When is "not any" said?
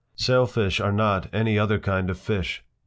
0.91-1.59